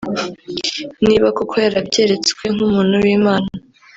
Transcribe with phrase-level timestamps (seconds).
[1.05, 3.49] Niba koko yarabyeretswe nk’umuntu w’Imana